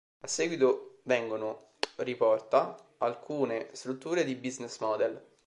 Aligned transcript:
A 0.21 0.25
seguito 0.27 1.01
vengono 1.03 1.73
riporta 1.97 2.95
alcune 2.97 3.69
strutture 3.73 4.23
di 4.23 4.33
business 4.35 4.79
model. 4.79 5.23